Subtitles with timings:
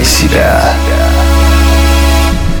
[0.00, 0.74] Включай себя.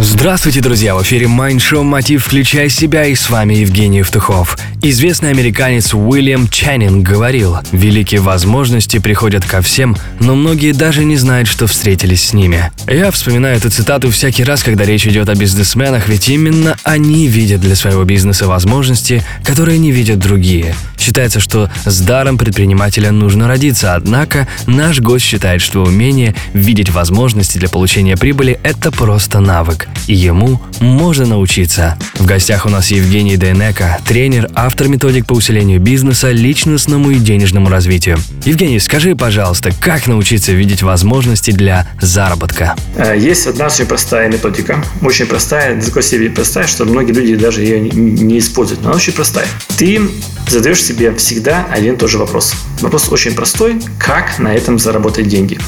[0.00, 0.94] Здравствуйте, друзья!
[0.94, 2.24] В эфире Mind Show «Мотив.
[2.24, 4.58] Включай себя» и с вами Евгений Евтухов.
[4.82, 11.48] Известный американец Уильям Чаннинг говорил, «Великие возможности приходят ко всем, но многие даже не знают,
[11.48, 12.72] что встретились с ними».
[12.88, 17.60] Я вспоминаю эту цитату всякий раз, когда речь идет о бизнесменах, ведь именно они видят
[17.60, 20.74] для своего бизнеса возможности, которые не видят другие.
[21.08, 27.56] Считается, что с даром предпринимателя нужно родиться, однако наш гость считает, что умение видеть возможности
[27.56, 31.96] для получения прибыли– это просто навык, и ему можно научиться.
[32.16, 37.70] В гостях у нас Евгений Дейнека, тренер, автор методик по усилению бизнеса, личностному и денежному
[37.70, 38.18] развитию.
[38.44, 42.76] Евгений, скажи, пожалуйста, как научиться видеть возможности для заработка?
[42.96, 47.62] Э, есть одна очень простая методика, очень простая, такой себе простая, что многие люди даже
[47.62, 49.46] ее не используют, но она очень простая.
[49.78, 50.02] Ты
[50.50, 52.54] задаешь себе всегда один и тот же вопрос.
[52.80, 53.80] Вопрос очень простой.
[53.98, 55.58] Как на этом заработать деньги?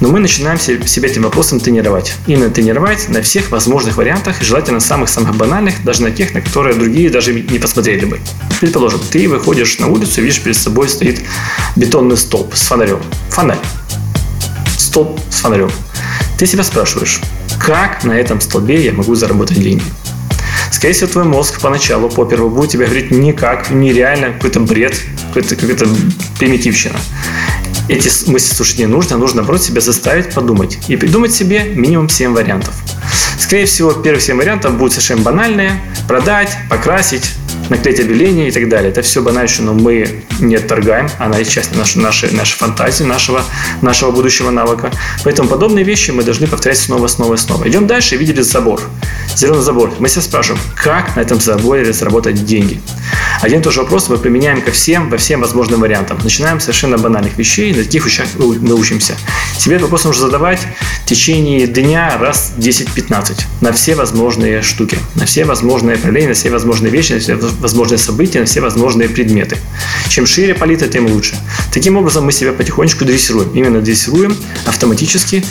[0.00, 2.14] Но мы начинаем себя этим вопросом тренировать.
[2.26, 7.08] Именно тренировать на всех возможных вариантах, желательно самых-самых банальных, даже на тех, на которые другие
[7.08, 8.20] даже не посмотрели бы.
[8.60, 11.20] Предположим, ты выходишь на улицу, видишь перед собой стоит
[11.76, 13.00] бетонный столб с фонарем.
[13.30, 13.58] Фонарь.
[14.76, 15.70] Столб с фонарем.
[16.38, 17.20] Ты себя спрашиваешь,
[17.58, 19.84] как на этом столбе я могу заработать деньги?
[20.70, 25.56] Скорее всего, твой мозг поначалу, по первому, будет тебе говорить никак, нереально, какой-то бред, какой-то,
[25.56, 25.86] какая-то
[26.38, 26.98] примитивщина.
[27.88, 32.32] Эти мысли слушать не нужно, нужно наоборот себя заставить подумать и придумать себе минимум 7
[32.32, 32.74] вариантов.
[33.38, 35.80] Скорее всего, первые 7 вариантов будут совершенно банальные.
[36.08, 37.32] Продать, покрасить,
[37.68, 38.90] наклеить объявление и так далее.
[38.90, 43.42] Это все банально, но мы не отторгаем, она часть нашей, нашей, нашей фантазии, нашего,
[43.82, 44.90] нашего будущего навыка.
[45.24, 47.68] Поэтому подобные вещи мы должны повторять снова, снова, снова.
[47.68, 48.80] Идем дальше, видели забор.
[49.36, 49.92] Зеленый забор.
[49.98, 52.80] Мы себя спрашиваем, как на этом заборе заработать деньги.
[53.42, 56.18] Один и тот же вопрос мы применяем ко всем, во всем возможным вариантам.
[56.24, 59.14] Начинаем с совершенно банальных вещей, на таких вещах мы учимся.
[59.58, 60.60] Себе вопрос нужно задавать
[61.02, 66.48] в течение дня раз 10-15 на все возможные штуки, на все возможные проявления, на все
[66.48, 69.58] возможные вещи, на все возможные события, на все возможные предметы.
[70.08, 71.36] Чем шире палитра, тем лучше.
[71.74, 73.50] Таким образом мы себя потихонечку дрессируем.
[73.52, 74.34] Именно дрессируем
[74.64, 75.44] автоматически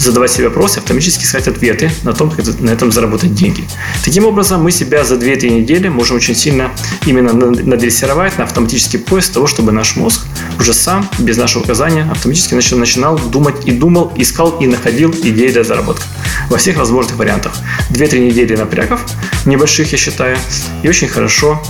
[0.00, 3.64] задавать себе вопросы, автоматически искать ответы на том, как на этом заработать деньги.
[4.04, 6.70] Таким образом, мы себя за 2-3 недели можем очень сильно
[7.06, 10.22] именно надрессировать на автоматический поиск того, чтобы наш мозг
[10.58, 15.50] уже сам, без нашего указания, автоматически начал, начинал думать и думал, искал и находил идеи
[15.50, 16.04] для заработка
[16.48, 17.52] во всех возможных вариантах.
[17.90, 19.00] 2-3 недели напрягов,
[19.44, 20.38] небольших, я считаю,
[20.82, 21.62] и очень хорошо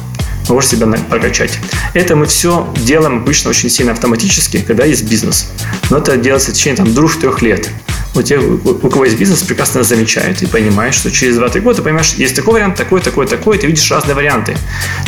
[0.49, 1.59] можешь себя прокачать.
[1.95, 5.51] Это мы все делаем обычно очень сильно автоматически, когда есть бизнес.
[5.91, 7.71] Но это делается в течение там, двух-трех лет
[8.15, 11.83] у тех, у кого есть бизнес, прекрасно замечают и понимают, что через 2-3 года ты
[11.83, 14.57] понимаешь, есть такой вариант, такой, такой, такой, ты видишь разные варианты.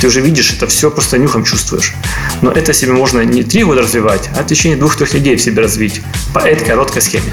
[0.00, 1.94] Ты уже видишь это все, просто нюхом чувствуешь.
[2.42, 5.62] Но это себе можно не 3 года развивать, а в течение 2-3 недель в себе
[5.62, 6.02] развить
[6.32, 7.32] по этой короткой схеме.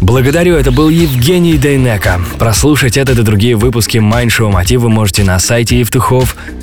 [0.00, 2.20] Благодарю, это был Евгений Дейнека.
[2.38, 5.76] Прослушать этот и другие выпуски Mind Show Мотив вы можете на сайте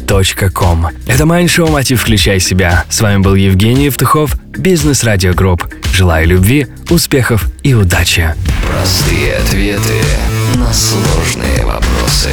[0.06, 0.88] евтухов.com.
[1.08, 2.86] Это Show Мотив «Включай себя».
[2.90, 5.66] С вами был Евгений Евтухов, Бизнес Радио Групп.
[5.94, 8.34] Желаю любви, успехов и удачи.
[8.70, 10.02] Простые ответы
[10.56, 12.30] на сложные вопросы.